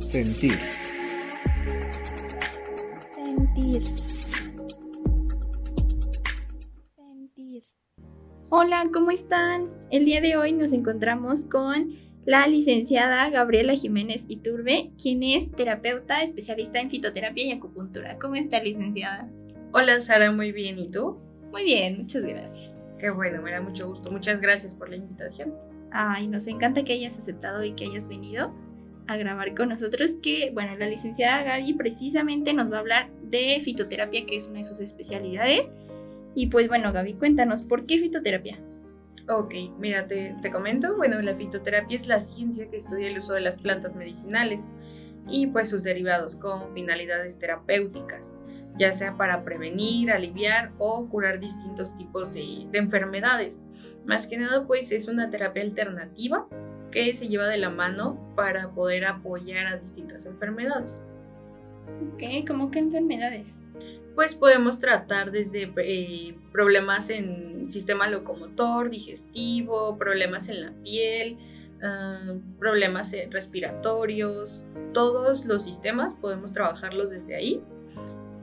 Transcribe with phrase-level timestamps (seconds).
[0.00, 0.58] Sentir.
[3.14, 3.82] Sentir.
[6.96, 7.64] Sentir.
[8.48, 9.68] Hola, ¿cómo están?
[9.90, 11.94] El día de hoy nos encontramos con
[12.24, 18.18] la licenciada Gabriela Jiménez Iturbe, quien es terapeuta especialista en fitoterapia y acupuntura.
[18.18, 19.28] ¿Cómo está, licenciada?
[19.72, 20.78] Hola, Sara, muy bien.
[20.78, 21.18] ¿Y tú?
[21.52, 22.82] Muy bien, muchas gracias.
[22.98, 24.10] Qué bueno, me da mucho gusto.
[24.10, 25.54] Muchas gracias por la invitación.
[25.92, 28.52] Ay, nos encanta que hayas aceptado y que hayas venido
[29.10, 33.60] a grabar con nosotros, que, bueno, la licenciada Gaby precisamente nos va a hablar de
[33.62, 35.74] fitoterapia, que es una de sus especialidades.
[36.34, 38.58] Y pues bueno, Gaby, cuéntanos, ¿por qué fitoterapia?
[39.28, 43.32] Ok, mira, te, te, comento, bueno, la fitoterapia es la ciencia que estudia el uso
[43.32, 44.68] de las plantas medicinales
[45.28, 48.36] y pues sus derivados con finalidades terapéuticas,
[48.78, 53.62] ya sea para prevenir, aliviar o curar distintos tipos de, de enfermedades.
[54.06, 56.48] Más que nada, pues es una terapia alternativa
[56.90, 61.00] que se lleva de la mano para poder apoyar a distintas enfermedades.
[62.14, 63.64] Ok, ¿cómo qué enfermedades?
[64.14, 71.38] Pues podemos tratar desde eh, problemas en sistema locomotor, digestivo, problemas en la piel,
[71.82, 77.62] uh, problemas respiratorios, todos los sistemas podemos trabajarlos desde ahí.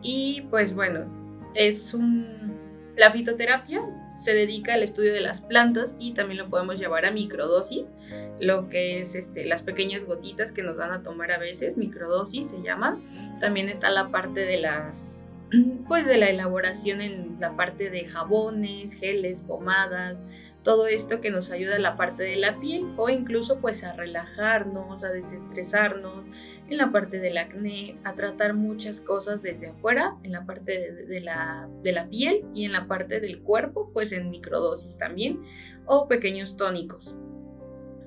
[0.01, 1.05] Y pues bueno,
[1.53, 2.55] es un...
[2.95, 3.79] La fitoterapia
[4.17, 7.93] se dedica al estudio de las plantas y también lo podemos llevar a microdosis,
[8.39, 12.49] lo que es este, las pequeñas gotitas que nos dan a tomar a veces, microdosis
[12.49, 12.99] se llama.
[13.39, 15.27] También está la parte de las
[15.87, 20.27] pues de la elaboración en la parte de jabones, geles, pomadas,
[20.63, 23.93] todo esto que nos ayuda a la parte de la piel o incluso pues a
[23.93, 26.27] relajarnos, a desestresarnos,
[26.69, 31.21] en la parte del acné, a tratar muchas cosas desde afuera, en la parte de,
[31.21, 35.41] la, de la piel y en la parte del cuerpo, pues en microdosis también,
[35.85, 37.15] o pequeños tónicos.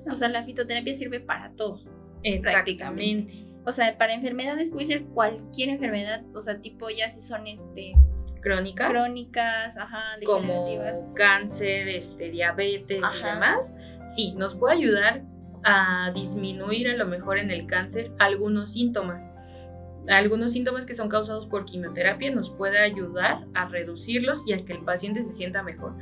[0.09, 1.79] O sea, la fitoterapia sirve para todo.
[2.23, 3.45] Exactamente.
[3.65, 7.93] O sea, para enfermedades puede ser cualquier enfermedad, o sea, tipo ya si son este
[8.41, 8.89] crónicas.
[8.89, 10.65] Crónicas, ajá, como
[11.15, 13.73] cáncer, este, diabetes y demás.
[14.07, 15.23] Sí, nos puede ayudar
[15.63, 19.29] a disminuir a lo mejor en el cáncer algunos síntomas.
[20.07, 24.73] Algunos síntomas que son causados por quimioterapia nos puede ayudar a reducirlos y a que
[24.73, 25.93] el paciente se sienta mejor.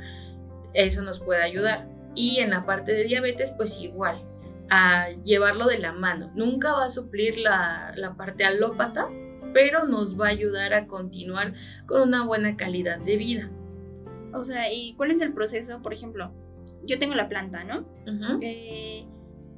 [0.72, 1.88] Eso nos puede ayudar.
[2.14, 4.24] Y en la parte de diabetes, pues igual
[4.70, 6.30] a llevarlo de la mano.
[6.34, 9.08] Nunca va a suplir la, la parte alópata,
[9.52, 11.54] pero nos va a ayudar a continuar
[11.86, 13.50] con una buena calidad de vida.
[14.32, 15.82] O sea, ¿y cuál es el proceso?
[15.82, 16.32] Por ejemplo,
[16.84, 17.84] yo tengo la planta, ¿no?
[18.40, 19.06] eh,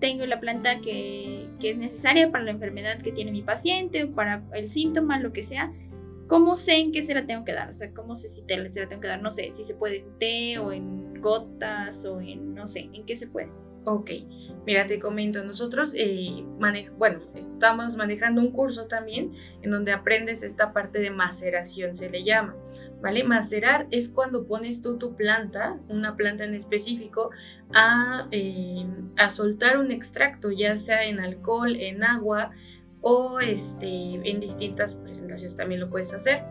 [0.03, 4.13] tengo la planta que, que, es necesaria para la enfermedad que tiene mi paciente o
[4.13, 5.73] para el síntoma, lo que sea.
[6.27, 7.71] ¿Cómo sé en qué se la tengo que dar?
[7.71, 9.23] O sea, ¿cómo sé si te, se la tengo que dar?
[9.23, 13.07] No sé, si se puede en té o en gotas o en, no sé, ¿en
[13.07, 13.49] qué se puede?
[13.85, 14.11] Ok,
[14.65, 20.73] mira, te comento, nosotros, eh, bueno, estamos manejando un curso también en donde aprendes esta
[20.73, 22.55] parte de maceración, se le llama,
[23.01, 23.25] ¿vale?
[23.25, 27.31] Macerar es cuando pones tú tu planta, una planta en específico,
[27.75, 32.53] a, eh, a soltar un extracto, ya sea en alcohol, en agua
[33.01, 36.45] o este, en distintas presentaciones también lo puedes hacer.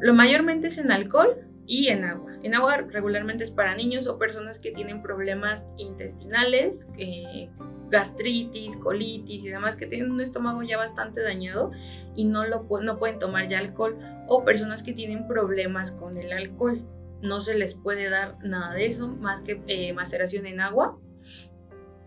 [0.00, 2.32] Lo mayormente es en alcohol, y en agua.
[2.42, 7.50] En agua regularmente es para niños o personas que tienen problemas intestinales, eh,
[7.90, 11.70] gastritis, colitis y demás, que tienen un estómago ya bastante dañado
[12.16, 16.32] y no, lo, no pueden tomar ya alcohol, o personas que tienen problemas con el
[16.32, 16.82] alcohol.
[17.20, 20.98] No se les puede dar nada de eso más que eh, maceración en agua.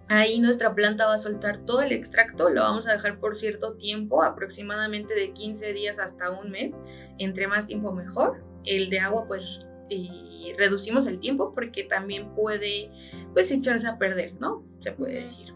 [0.07, 3.75] Ahí nuestra planta va a soltar todo el extracto, lo vamos a dejar por cierto
[3.75, 6.79] tiempo, aproximadamente de 15 días hasta un mes,
[7.17, 9.61] entre más tiempo mejor el de agua pues
[10.57, 12.89] reducimos el tiempo porque también puede
[13.33, 14.63] pues echarse a perder, ¿no?
[14.79, 15.53] Se puede decir.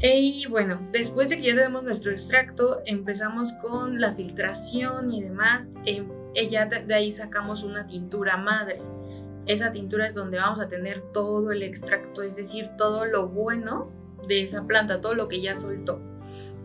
[0.00, 5.66] Y bueno, después de que ya tenemos nuestro extracto, empezamos con la filtración y demás.
[5.86, 6.04] Eh,
[6.50, 8.82] ya de ahí sacamos una tintura madre.
[9.46, 13.92] Esa tintura es donde vamos a tener todo el extracto, es decir, todo lo bueno
[14.26, 16.00] de esa planta, todo lo que ya soltó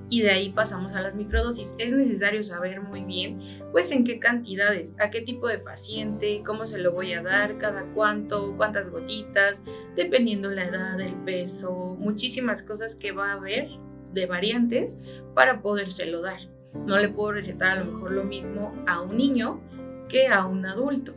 [0.10, 1.76] y de ahí pasamos a las microdosis.
[1.78, 3.40] Es necesario saber muy bien,
[3.72, 7.58] pues, en qué cantidades, a qué tipo de paciente, cómo se lo voy a dar,
[7.58, 9.62] cada cuánto, cuántas gotitas,
[9.96, 13.70] dependiendo la edad, el peso, muchísimas cosas que va a haber
[14.14, 14.98] de variantes
[15.36, 16.40] para podérselo dar.
[16.74, 19.62] No le puedo recetar a lo mejor lo mismo a un niño
[20.08, 21.14] que a un adulto.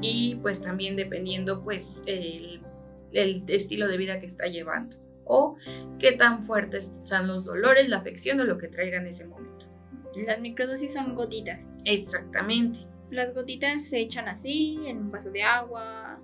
[0.00, 2.60] Y pues también dependiendo pues el,
[3.12, 5.01] el estilo de vida que está llevando
[5.32, 5.56] o
[5.98, 9.66] qué tan fuertes están los dolores, la afección o lo que traiga en ese momento.
[10.26, 11.74] Las microdosis son gotitas.
[11.86, 12.80] Exactamente.
[13.10, 16.18] Las gotitas se echan así, en un vaso de agua,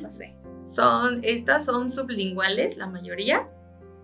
[0.00, 0.34] no sé.
[0.64, 3.48] Son, estas son sublinguales, la mayoría,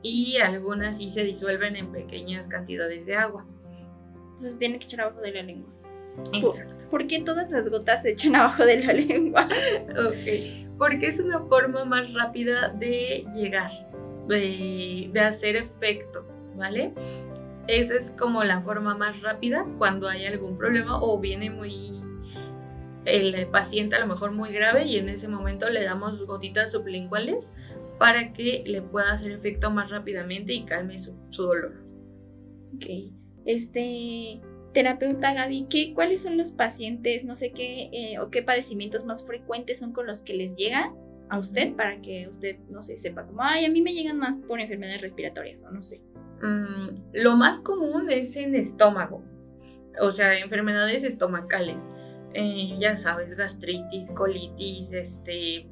[0.02, 3.46] y algunas sí se disuelven en pequeñas cantidades de agua.
[4.34, 5.72] Entonces tiene que echar abajo de la lengua.
[6.32, 6.86] Exacto.
[6.90, 9.48] ¿Por qué todas las gotas se echan abajo de la lengua?
[9.90, 13.70] ok, porque es una forma más rápida de llegar,
[14.28, 16.26] de, hacer efecto,
[16.56, 16.92] ¿vale?
[17.68, 21.92] Esa es como la forma más rápida cuando hay algún problema o viene muy
[23.04, 27.50] el paciente a lo mejor muy grave y en ese momento le damos gotitas sublinguales
[27.98, 31.84] para que le pueda hacer efecto más rápidamente y calme su, dolor.
[32.74, 32.86] Ok.
[33.46, 34.40] Este,
[34.74, 39.24] terapeuta Gaby, ¿qué, ¿cuáles son los pacientes, no sé qué, eh, o qué padecimientos más
[39.24, 40.92] frecuentes son con los que les llega
[41.28, 44.36] a usted para que usted, no sé, sepa como, ay, a mí me llegan más
[44.46, 46.00] por enfermedades respiratorias o no sé?
[46.42, 49.22] Mm, lo más común es en estómago,
[50.00, 51.90] o sea, enfermedades estomacales.
[52.34, 55.66] Eh, ya sabes, gastritis, colitis, este,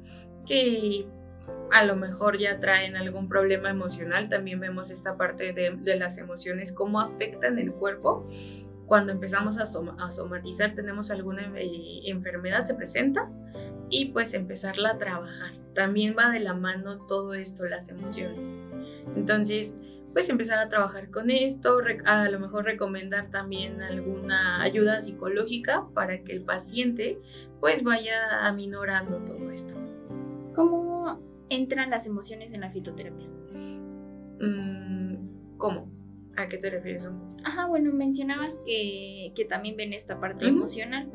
[0.47, 1.07] que
[1.71, 4.29] a lo mejor ya traen algún problema emocional.
[4.29, 8.27] También vemos esta parte de, las emociones, cómo afectan el cuerpo.
[8.87, 13.29] Cuando empezamos a, somatizar, tenemos alguna eh, enfermedad, se presenta
[13.89, 15.51] y pues empezarla a trabajar.
[15.73, 18.39] También va de la mano todo esto, las emociones.
[19.15, 19.75] Entonces,
[20.13, 26.23] pues empezar a trabajar con esto, a lo mejor recomendar también alguna ayuda psicológica para
[26.23, 27.19] que el paciente
[27.59, 29.75] pues vaya aminorando todo esto.
[30.55, 33.27] ¿Cómo entran las emociones en la fitoterapia?
[34.39, 35.91] Mm, ¿Cómo?
[36.37, 37.07] ¿A qué te refieres?
[37.43, 41.11] Ajá, bueno, mencionabas que, también ven esta parte emocional.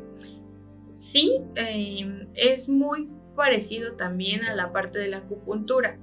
[1.00, 5.99] Sí, em, es muy parecido también a la parte de la acupuntura.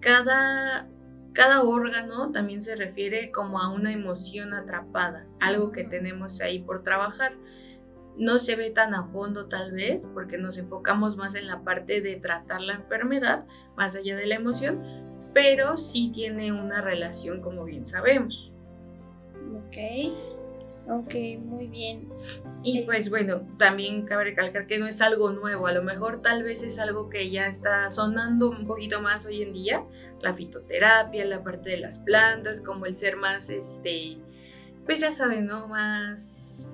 [0.00, 0.88] Cada
[1.32, 6.82] cada órgano también se refiere como a una emoción atrapada, algo que tenemos ahí por
[6.82, 7.34] trabajar.
[8.16, 12.00] No se ve tan a fondo tal vez porque nos enfocamos más en la parte
[12.00, 13.46] de tratar la enfermedad,
[13.76, 14.82] más allá de la emoción,
[15.32, 18.52] pero sí tiene una relación como bien sabemos.
[19.68, 20.49] Ok.
[20.90, 22.08] Ok, muy bien.
[22.64, 26.42] Y pues bueno, también cabe recalcar que no es algo nuevo, a lo mejor tal
[26.42, 29.84] vez es algo que ya está sonando un poquito más hoy en día,
[30.20, 34.18] la fitoterapia, la parte de las plantas, como el ser más, este,
[34.84, 35.68] pues ya saben, ¿no?
[35.68, 36.68] Más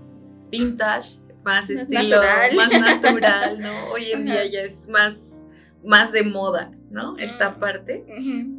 [0.48, 2.22] vintage, más, estilo,
[2.54, 3.72] más natural, ¿no?
[3.92, 5.44] Hoy en día ya es más,
[5.84, 6.72] más de moda.
[6.90, 7.16] ¿No?
[7.18, 8.04] Esta parte,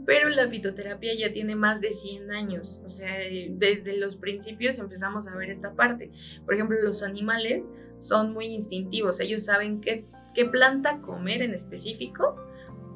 [0.06, 3.18] pero la fitoterapia ya tiene más de 100 años, o sea,
[3.52, 6.12] desde los principios empezamos a ver esta parte.
[6.46, 7.66] Por ejemplo, los animales
[8.00, 12.36] son muy instintivos, ellos saben qué, qué planta comer en específico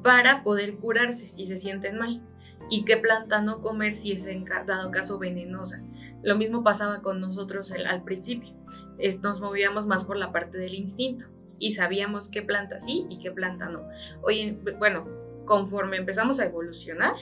[0.02, 2.22] para poder curarse si se sienten mal
[2.70, 5.82] y qué planta no comer si es en dado caso venenosa.
[6.22, 8.54] Lo mismo pasaba con nosotros al principio.
[9.22, 11.26] nos movíamos más por la parte del instinto
[11.58, 13.88] y sabíamos qué planta sí y qué planta no.
[14.22, 15.21] Oye, bueno,
[15.52, 17.12] conforme empezamos a evolucionar,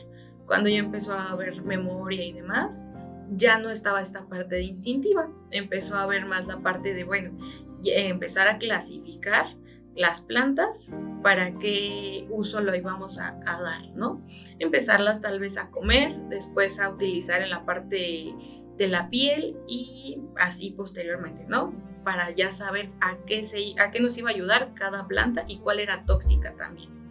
[0.46, 2.86] cuando ya empezó a haber memoria y demás,
[3.32, 7.36] ya no estaba esta parte de instintiva, empezó a haber más la parte de, bueno,
[7.82, 9.56] empezar a clasificar
[9.96, 10.92] las plantas
[11.24, 14.24] para qué uso lo íbamos a, dar, ¿no?
[14.60, 18.32] Empezarlas tal vez a comer, después a utilizar en la parte
[18.78, 21.74] de la piel y así posteriormente, ¿no?
[22.04, 25.58] Para ya saber a qué, se, a qué nos iba a ayudar cada planta y
[25.58, 27.09] cuál era tóxica también.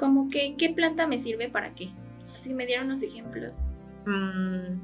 [0.00, 1.90] ¿Cómo que qué planta me sirve para qué?
[2.34, 3.66] Así me dieron unos ejemplos.
[4.06, 4.80] Mm,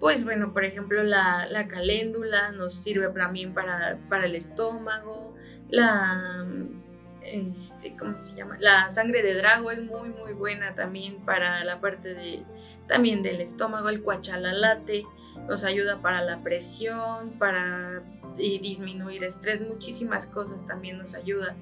[0.00, 5.34] pues bueno, por ejemplo, la, la, caléndula nos sirve también para, para el estómago.
[5.68, 6.46] La,
[7.22, 8.56] este, ¿cómo se llama?
[8.58, 12.42] La sangre de drago es muy, muy buena también para la parte de,
[12.88, 13.90] también del estómago.
[13.90, 15.04] El cuachalalate
[15.46, 18.02] nos ayuda para la presión, para
[18.38, 21.56] disminuir estrés, muchísimas cosas también nos ayuda.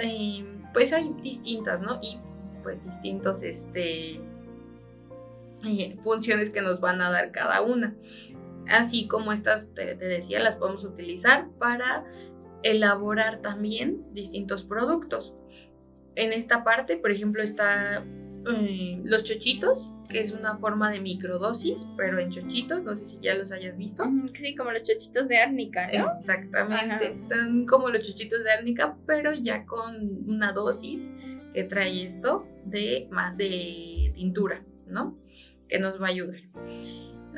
[0.00, 1.98] Em, pues hay distintas, ¿no?
[2.02, 2.18] Y
[2.62, 4.20] pues distintos, este,
[5.66, 7.94] eh, funciones que nos van a dar cada una.
[8.68, 12.04] Así como estas, te, decía, las podemos utilizar para
[12.62, 15.34] elaborar también distintos productos.
[16.16, 18.04] En esta parte, por ejemplo, está
[18.46, 23.18] eh, los chochitos, que es una forma de microdosis, pero en chochitos, no sé si
[23.20, 24.04] ya los hayas visto.
[24.34, 26.14] Sí, como los chochitos de árnica, ¿no?
[26.14, 31.10] Exactamente, son como los chochitos de árnica, pero ya con una dosis
[31.52, 35.18] que trae esto de más de tintura, ¿no?
[35.68, 36.40] Que nos va a ayudar.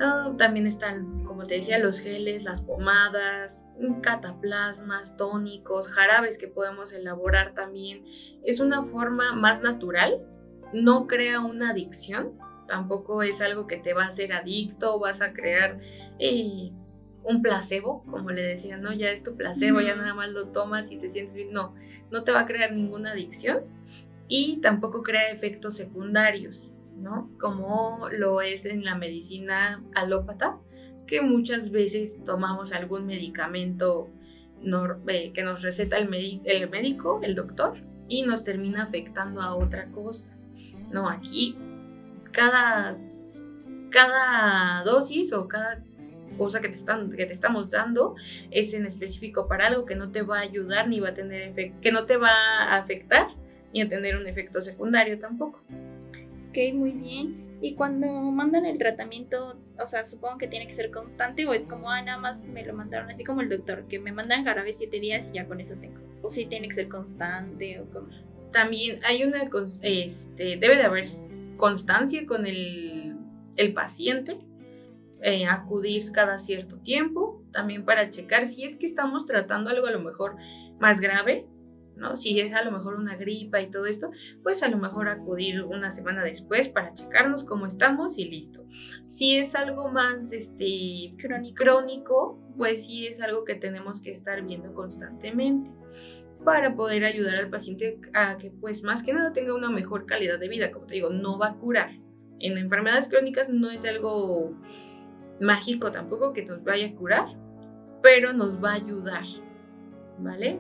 [0.03, 3.67] Ah, también están, como te decía, los geles, las pomadas,
[4.03, 8.05] cataplasmas, tónicos, jarabes que podemos elaborar también.
[8.43, 10.27] Es una forma más natural,
[10.73, 12.33] no crea una adicción,
[12.67, 15.81] tampoco es algo que te va a hacer adicto, vas a crear
[16.19, 16.71] eh,
[17.25, 18.93] un placebo, como le decían, ¿no?
[18.93, 21.53] Ya es tu placebo, ya nada más lo tomas y te sientes bien.
[21.53, 21.75] No,
[22.11, 23.65] no te va a crear ninguna adicción
[24.29, 27.31] y tampoco crea efectos secundarios, ¿no?
[27.41, 30.59] Como lo es en la medicina alópata,
[31.07, 34.09] que muchas veces tomamos algún medicamento
[35.09, 37.73] eh, que nos receta el, el médico, el doctor,
[38.09, 40.37] y nos termina afectando a otra cosa.
[40.91, 41.57] No, aquí
[42.33, 42.97] cada,
[43.91, 45.83] cada dosis o cada
[46.39, 48.15] cosa que te, están, que te estamos dando
[48.51, 51.43] es en específico para algo que no te va a ayudar ni va a tener
[51.43, 53.29] efecto, que no te va a afectar
[53.73, 55.61] ni a tener un efecto secundario tampoco.
[56.49, 57.51] Ok, muy bien.
[57.63, 61.65] Y cuando mandan el tratamiento, o sea, supongo que tiene que ser constante o es
[61.65, 64.73] como, ah, nada más me lo mandaron así como el doctor, que me mandan jarabe
[64.73, 66.01] siete días y ya con eso tengo.
[66.23, 68.09] O si tiene que ser constante o como.
[68.53, 69.49] También hay una,
[69.83, 71.07] este, debe de haber
[71.57, 73.17] constancia con el,
[73.57, 74.39] el paciente,
[75.23, 79.91] eh, acudir cada cierto tiempo, también para checar si es que estamos tratando algo a
[79.91, 80.37] lo mejor
[80.79, 81.47] más grave,
[81.97, 82.17] ¿no?
[82.17, 84.11] Si es a lo mejor una gripa y todo esto,
[84.43, 88.65] pues a lo mejor acudir una semana después para checarnos cómo estamos y listo.
[89.07, 91.13] Si es algo más este,
[91.55, 95.71] crónico, pues sí es algo que tenemos que estar viendo constantemente
[96.45, 100.39] para poder ayudar al paciente a que pues más que nada tenga una mejor calidad
[100.39, 100.71] de vida.
[100.71, 101.91] Como te digo, no va a curar.
[102.39, 104.55] En enfermedades crónicas no es algo
[105.41, 107.27] mágico tampoco que nos vaya a curar,
[108.03, 109.25] pero nos va a ayudar,
[110.19, 110.59] ¿vale?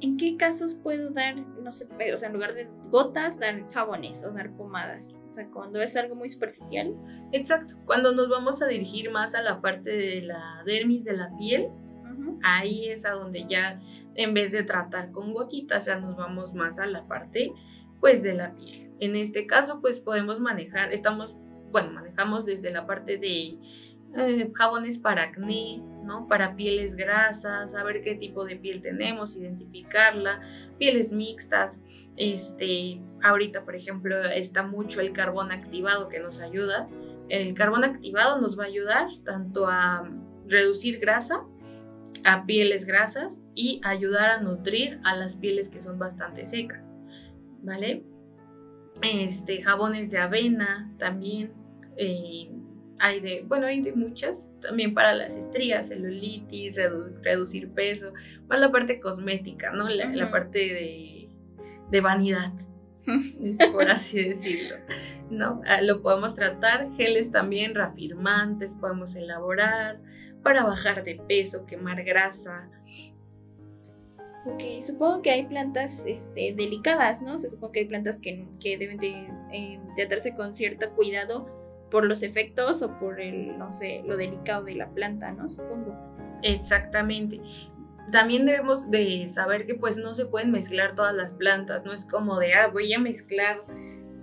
[0.00, 4.24] ¿En qué casos puedo dar, no sé, o sea, en lugar de gotas, dar jabones
[4.24, 5.20] o dar pomadas?
[5.28, 6.94] O sea, cuando es algo muy superficial.
[7.32, 11.30] Exacto, cuando nos vamos a dirigir más a la parte de la dermis de la
[11.38, 11.68] piel,
[12.44, 13.80] ahí es a donde ya,
[14.14, 17.52] en vez de tratar con gotitas, ya nos vamos más a la parte,
[18.00, 18.92] pues, de la piel.
[19.00, 21.34] En este caso, pues, podemos manejar, estamos,
[21.72, 23.58] bueno, manejamos desde la parte de
[24.16, 26.28] eh, jabones para acné, ¿no?
[26.28, 30.40] Para pieles grasas, saber qué tipo de piel tenemos, identificarla,
[30.78, 31.80] pieles mixtas.
[32.16, 36.88] Este, ahorita, por ejemplo, está mucho el carbón activado que nos ayuda.
[37.28, 40.08] El carbón activado nos va a ayudar tanto a
[40.46, 41.44] reducir grasa,
[42.24, 46.90] a pieles grasas y ayudar a nutrir a las pieles que son bastante secas,
[47.62, 48.04] ¿vale?
[49.02, 51.52] Este, jabones de avena también.
[51.96, 52.50] Eh,
[52.98, 56.78] hay de, bueno, hay de muchas, también para las estrías, celulitis,
[57.22, 58.12] reducir peso,
[58.48, 59.88] más la parte cosmética, ¿no?
[59.88, 61.28] La, parte de,
[61.90, 62.52] de vanidad,
[63.72, 64.76] por así decirlo,
[65.28, 65.60] ¿no?
[65.66, 70.00] Ah, lo podemos tratar, geles también, reafirmantes, podemos elaborar
[70.44, 72.70] para bajar de peso, quemar grasa.
[74.46, 77.38] Ok, supongo que hay plantas este, delicadas, ¿no?
[77.38, 81.46] Se supone que hay plantas que, que deben de eh, tratarse con cierto cuidado
[81.90, 85.48] por los efectos o por el, no sé, lo delicado de la planta, ¿no?
[85.48, 85.96] Supongo.
[86.42, 87.40] Exactamente.
[88.12, 92.04] También debemos de saber que pues no se pueden mezclar todas las plantas, no es
[92.04, 93.62] como de, ah, voy a mezclar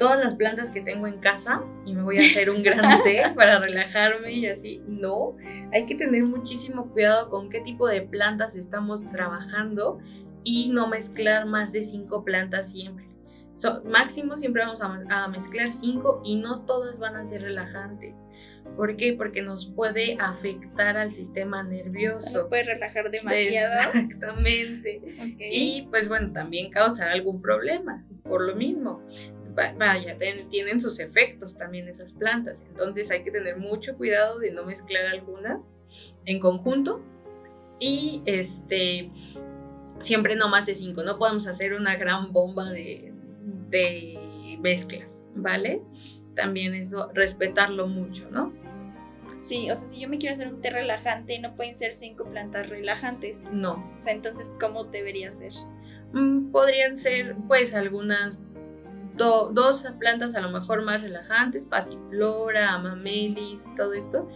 [0.01, 3.21] todas las plantas que tengo en casa y me voy a hacer un gran té
[3.35, 4.81] para relajarme y así.
[4.87, 5.35] No,
[5.71, 9.99] hay que tener muchísimo cuidado con qué tipo de plantas estamos trabajando
[10.43, 13.11] y no mezclar más de cinco plantas siempre
[13.83, 18.15] máximo siempre vamos a, mezclar cinco y no todas van a ser relajantes.
[18.75, 19.13] ¿Por qué?
[19.13, 22.31] Porque nos puede afectar al sistema nervioso.
[22.33, 23.91] Nos puede relajar demasiado.
[23.93, 25.01] Exactamente.
[25.37, 29.01] Y pues bueno, también causar algún problema por lo mismo.
[29.55, 30.15] Vaya,
[30.49, 32.63] tienen sus efectos también esas plantas.
[32.67, 35.71] Entonces hay que tener mucho cuidado de no mezclar algunas
[36.25, 37.01] en conjunto.
[37.79, 39.09] Y este,
[39.99, 41.03] siempre no más de cinco.
[41.03, 43.13] No podemos hacer una gran bomba de,
[43.69, 45.81] de mezclas, ¿vale?
[46.35, 48.53] También eso, respetarlo mucho, ¿no?
[49.39, 52.25] Sí, o sea, si yo me quiero hacer un té relajante, no pueden ser cinco
[52.25, 53.43] plantas relajantes.
[53.51, 53.91] No.
[53.95, 55.53] O sea, entonces, ¿cómo debería ser?
[56.13, 58.39] Mm, podrían ser, pues, algunas
[59.17, 64.29] dos plantas a lo mejor más relajantes, pasiflora, amamelis, todo esto,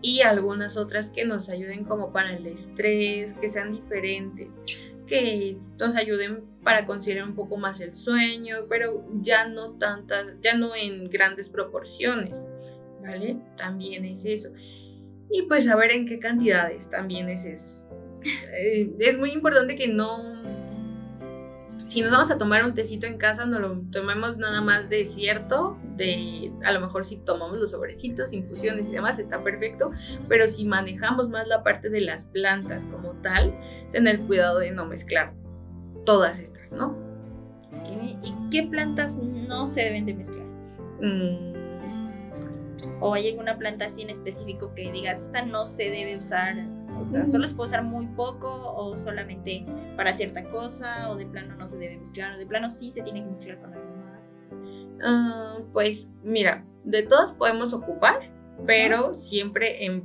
[0.00, 4.52] y algunas otras que nos ayuden como para el estrés, que sean diferentes
[5.06, 10.56] que nos ayuden para conciliar un poco más el sueño, pero ya no tantas, ya
[10.56, 12.46] no en grandes proporciones,
[13.02, 13.36] ¿vale?
[13.56, 14.50] También es eso.
[15.30, 17.88] Y pues saber en qué cantidades también es eso.
[18.56, 20.41] Eh, es muy importante que no
[21.92, 25.04] si nos vamos a tomar un tecito en casa, no lo tomemos nada más de
[25.04, 29.90] cierto, de a lo mejor si tomamos los sobrecitos, infusiones y demás, está perfecto,
[30.26, 33.54] pero si manejamos más la parte de las plantas como tal,
[33.92, 35.34] tener cuidado de no mezclar
[36.06, 36.96] todas estas, ¿no?
[38.22, 40.46] ¿Y qué plantas no se deben de mezclar?
[41.02, 41.52] Mm.
[43.00, 46.56] ¿O hay alguna planta así en específico que digas, esta no se debe usar
[47.00, 51.26] o sea, solo se puede usar muy poco o solamente para cierta cosa o de
[51.26, 53.96] plano no se debe mezclar o de plano sí se tiene que mezclar con algo
[53.96, 54.40] más.
[55.02, 58.30] Ah, pues mira, de todas podemos ocupar,
[58.66, 60.04] pero siempre en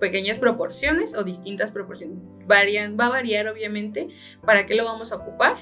[0.00, 2.18] pequeñas proporciones o distintas proporciones.
[2.46, 4.08] Varían, va a variar obviamente
[4.44, 5.56] para qué lo vamos a ocupar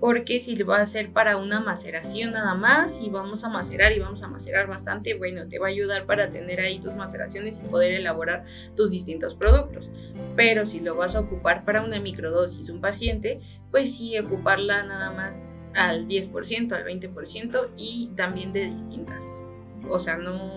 [0.00, 3.98] porque si va a ser para una maceración nada más y vamos a macerar y
[3.98, 7.68] vamos a macerar bastante, bueno, te va a ayudar para tener ahí tus maceraciones y
[7.68, 9.90] poder elaborar tus distintos productos.
[10.36, 13.40] Pero si lo vas a ocupar para una microdosis, un paciente,
[13.70, 19.44] pues sí, ocuparla nada más al 10%, al 20% y también de distintas.
[19.90, 20.50] O sea, no,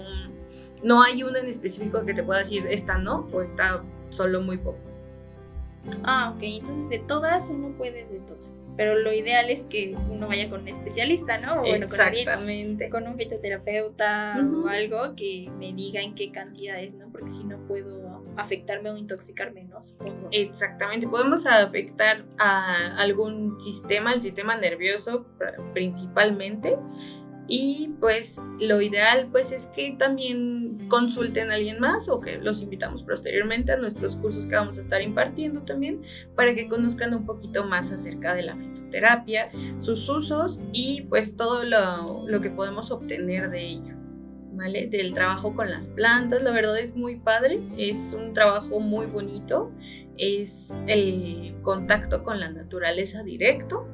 [0.83, 4.57] no hay una en específico que te pueda decir esta no o está solo muy
[4.57, 4.92] poco.
[6.03, 8.65] Ah, ok, entonces de todas uno puede de todas.
[8.77, 11.61] Pero lo ideal es que uno vaya con un especialista, ¿no?
[11.61, 12.89] bueno, Exactamente.
[12.89, 17.09] Con, un fitoterapeuta o algo que me diga en qué cantidades, ¿no?
[17.11, 19.81] Porque si no puedo afectarme o intoxicarme, ¿no?
[19.81, 20.29] Supongo.
[20.31, 21.07] Exactamente.
[21.07, 25.25] Podemos afectar a algún sistema, el sistema nervioso
[25.73, 26.77] principalmente
[27.47, 32.61] y pues lo ideal pues es que también consulten a alguien más o que los
[32.61, 36.01] invitamos posteriormente a nuestros cursos que vamos a estar impartiendo también
[36.35, 39.49] para que conozcan un poquito más acerca de la fitoterapia,
[39.81, 43.93] sus usos y pues todo lo, lo que podemos obtener de ello.
[44.55, 44.85] ¿Vale?
[44.85, 49.71] Del trabajo con las plantas, la verdad es muy padre, es un trabajo muy bonito,
[50.15, 53.87] es el contacto con la naturaleza directo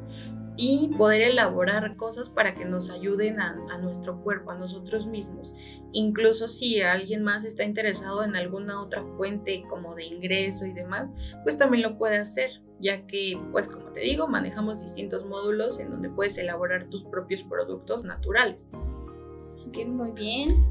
[0.61, 5.53] y poder elaborar cosas para que nos ayuden a, nuestro cuerpo, a nosotros mismos.
[5.93, 11.13] Incluso si alguien más está interesado en alguna otra fuente como de ingreso y demás,
[11.43, 12.49] pues también lo puede hacer,
[12.81, 17.41] ya que, pues como te digo, manejamos distintos módulos en donde puedes elaborar tus propios
[17.43, 18.67] productos naturales.
[19.71, 20.65] Que muy bien.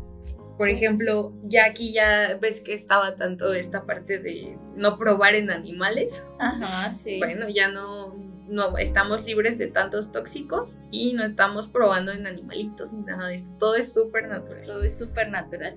[0.59, 5.50] Por ejemplo, ya aquí ya ves que estaba tanto esta parte de no probar en
[5.50, 6.28] animales.
[6.38, 7.18] Ajá, sí.
[7.18, 12.93] Bueno, ya no no estamos libres de tantos tóxicos y no estamos probando en animalitos
[12.93, 13.52] ni nada de esto.
[13.59, 14.64] Todo es súper natural.
[14.64, 15.76] Todo es súper natural.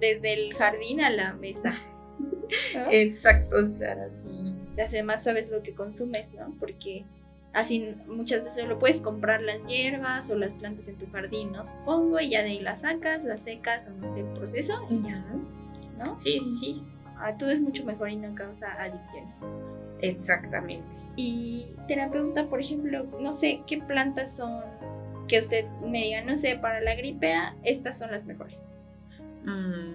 [0.00, 1.74] Desde el jardín a la mesa.
[2.90, 4.54] Exacto, o sea, así.
[4.78, 6.54] Además sabes lo que consumes, ¿no?
[6.60, 7.04] Porque
[7.52, 11.64] así muchas veces lo puedes comprar las hierbas o las plantas en tu jardín, ¿no?
[11.64, 15.02] Supongo, y ya de ahí las sacas, las secas o no sé el proceso y
[15.02, 15.18] ya,
[15.98, 16.18] ¿no?
[16.18, 16.84] Sí, sí, sí.
[17.16, 19.54] Ah, todo es mucho mejor y no causa adicciones.
[20.02, 20.96] Exactamente.
[21.16, 24.62] Y terapeuta, por ejemplo, no sé qué plantas son
[25.28, 28.68] que usted me diga, no sé, para la gripe, estas son las mejores.
[29.44, 29.92] Mm.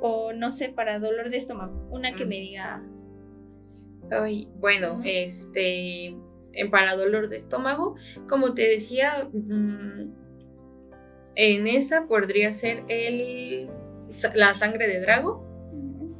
[0.00, 2.28] O no sé, para dolor de estómago, una que mm.
[2.28, 2.82] me diga.
[4.10, 6.14] Ay, bueno, este,
[6.70, 7.94] para dolor de estómago,
[8.28, 10.12] como te decía, mm,
[11.36, 13.70] en esa podría ser el,
[14.34, 15.53] la sangre de drago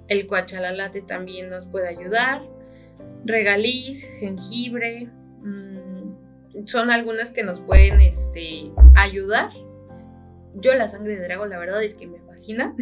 [0.08, 2.42] el cuachalalate también nos puede ayudar.
[3.24, 5.08] Regaliz, jengibre,
[5.40, 9.50] mm, son algunas que nos pueden este, ayudar.
[10.54, 12.74] Yo la sangre de dragón, la verdad es que me fascina.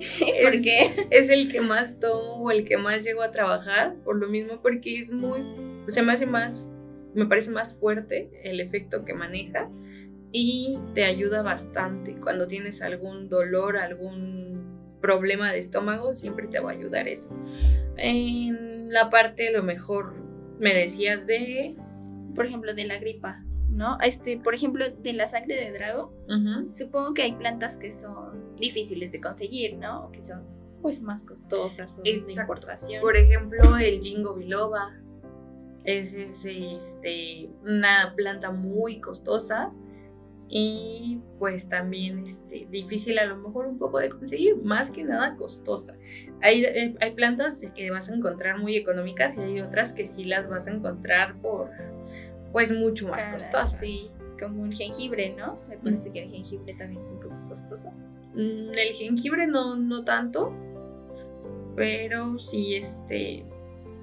[0.00, 4.16] Sí, porque es el que más tomo o el que más llego a trabajar, por
[4.16, 5.42] lo mismo porque es muy,
[5.88, 6.66] se me hace más,
[7.14, 9.70] me parece más fuerte el efecto que maneja
[10.32, 14.65] y te ayuda bastante cuando tienes algún dolor, algún
[15.06, 17.30] problema de estómago, siempre te va a ayudar eso.
[17.96, 20.14] En la parte, lo mejor
[20.60, 21.76] me decías de,
[22.34, 23.98] por ejemplo, de la gripa, ¿no?
[24.00, 26.12] Este, por ejemplo, de la sangre de drago,
[26.72, 30.10] supongo que hay plantas que son difíciles de conseguir, ¿no?
[30.10, 30.44] Que son
[30.82, 33.00] pues más costosas de importación.
[33.00, 34.92] Por ejemplo, el jingo biloba
[35.84, 39.72] es, es este, una planta muy costosa
[40.48, 45.36] y pues también este, difícil a lo mejor un poco de conseguir, más que nada
[45.36, 45.96] costosa.
[46.40, 50.24] Hay, eh, hay plantas que vas a encontrar muy económicas y hay otras que sí
[50.24, 51.70] las vas a encontrar por
[52.52, 53.78] pues mucho más costosas.
[53.80, 55.58] Sí, como el jengibre, ¿no?
[55.68, 57.90] Me parece que el jengibre también es un poco costoso.
[58.34, 60.52] Mm, el jengibre no, no tanto,
[61.74, 63.44] pero sí este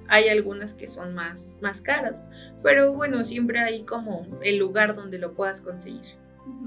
[0.06, 2.20] hay algunas que son más, más caras,
[2.62, 6.22] pero bueno, siempre hay como el lugar donde lo puedas conseguir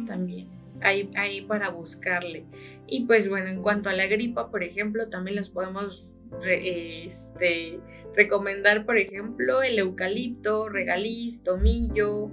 [0.06, 0.48] también.
[0.82, 2.46] Ahí, ahí para buscarle.
[2.88, 6.10] Y pues bueno, en cuanto a la gripa, por ejemplo, también las podemos
[6.44, 7.80] este,
[8.16, 12.30] recomendar, por ejemplo, el eucalipto, regaliz, tomillo.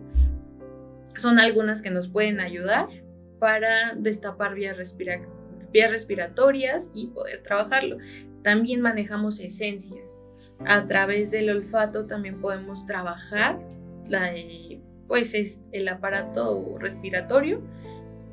[1.16, 2.88] Son algunas que nos pueden ayudar
[3.38, 4.96] para destapar vías,
[5.72, 7.98] vías respiratorias y poder trabajarlo.
[8.42, 10.09] También manejamos esencias.
[10.66, 13.59] A través del olfato también podemos trabajar
[14.09, 14.33] la,
[15.09, 17.62] pues es el aparato respiratorio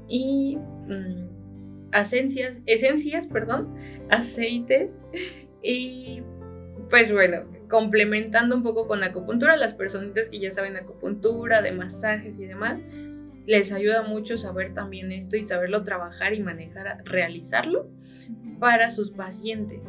[0.08, 0.58] y
[0.88, 3.76] mm, esencias, esencias, perdón,
[4.10, 5.02] aceites
[5.64, 6.22] y
[6.90, 11.72] pues bueno, complementando un poco con la acupuntura, las personitas que ya saben acupuntura, de
[11.72, 12.82] masajes y demás,
[13.48, 17.90] les ayuda mucho saber también esto y saberlo trabajar y manejar, realizarlo
[18.60, 19.88] para sus pacientes,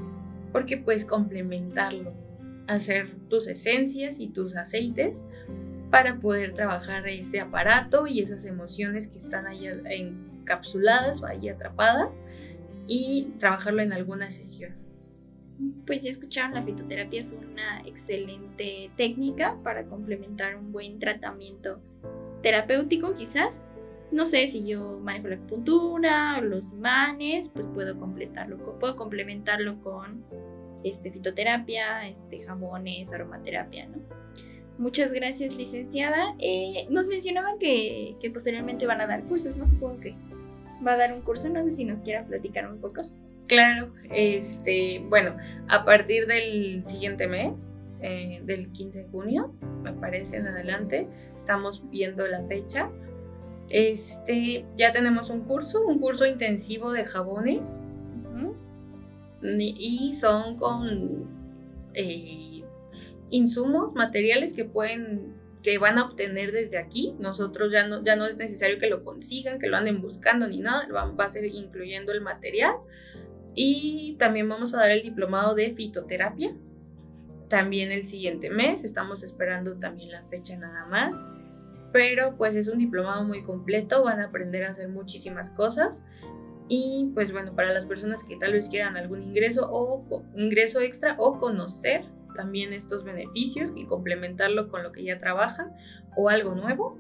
[0.53, 2.15] porque puedes complementarlo,
[2.69, 5.25] hacer tus esencias y tus aceites
[5.93, 12.09] para poder trabajar ese aparato y esas emociones que están ahí encapsuladas o ahí atrapadas
[12.87, 14.73] y trabajarlo en alguna sesión.
[15.87, 21.79] Pues ya escucharon, la fitoterapia es una excelente técnica para complementar un buen tratamiento
[22.43, 23.63] terapéutico quizás.
[24.11, 29.79] No sé si yo manejo la acupuntura o los imanes, pues puedo completarlo, puedo complementarlo
[29.83, 30.25] con
[30.85, 33.99] este, fitoterapia, este, jabones, aromaterapia, ¿no?
[34.83, 36.35] Muchas gracias, licenciada.
[36.41, 40.17] Eh, nos mencionaban que, que, posteriormente van a dar cursos, no supongo que
[40.85, 43.09] va a dar un curso, no sé si nos quiera platicar un poco.
[43.47, 45.37] Claro, este, bueno,
[45.69, 51.07] a partir del siguiente mes, eh, del 15 de junio, me parece en adelante,
[51.39, 52.91] estamos viendo la fecha.
[53.69, 57.81] Este, ya tenemos un curso, un curso intensivo de jabones.
[59.45, 61.29] Y son con
[61.95, 62.52] eh,
[63.33, 67.15] insumos, materiales que pueden que van a obtener desde aquí.
[67.19, 70.61] Nosotros ya no, ya no es necesario que lo consigan, que lo anden buscando ni
[70.61, 72.75] nada, va a ser incluyendo el material.
[73.55, 76.57] Y también vamos a dar el diplomado de fitoterapia.
[77.49, 81.25] También el siguiente mes, estamos esperando también la fecha nada más.
[81.93, 86.03] Pero pues es un diplomado muy completo, van a aprender a hacer muchísimas cosas.
[86.69, 91.17] Y pues bueno, para las personas que tal vez quieran algún ingreso o ingreso extra
[91.19, 95.73] o conocer también estos beneficios y complementarlo con lo que ya trabajan
[96.17, 96.99] o algo nuevo,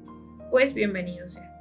[0.50, 1.52] pues bienvenido sea.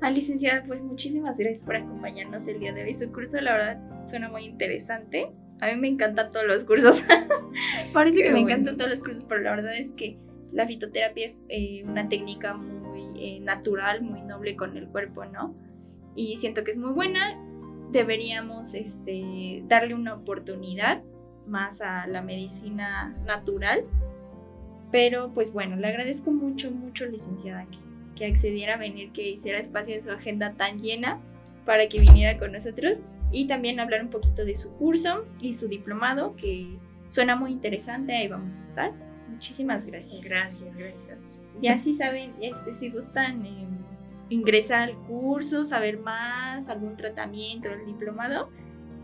[0.00, 2.92] Ah, licenciada, pues muchísimas gracias por acompañarnos el día de hoy.
[2.92, 5.30] Su curso, la verdad, suena muy interesante.
[5.60, 7.02] A mí me encantan todos los cursos.
[7.94, 10.18] Parece que me encantan todos los cursos, pero la verdad es que
[10.52, 15.54] la fitoterapia es eh, una técnica muy eh, natural, muy noble con el cuerpo, ¿no?
[16.14, 17.40] Y siento que es muy buena.
[17.90, 21.02] Deberíamos este, darle una oportunidad
[21.46, 23.84] más a la medicina natural.
[24.90, 27.78] Pero pues bueno, le agradezco mucho, mucho, licenciada, que
[28.14, 31.20] que accediera a venir, que hiciera espacio en su agenda tan llena
[31.64, 33.00] para que viniera con nosotros
[33.32, 36.78] y también hablar un poquito de su curso y su diplomado, que
[37.08, 38.92] suena muy interesante, ahí vamos a estar.
[39.28, 40.24] Muchísimas gracias.
[40.24, 41.18] Gracias, gracias.
[41.60, 43.78] Y así saben, este, si gustan em,
[44.28, 48.50] ingresar al curso, saber más, algún tratamiento, el diplomado,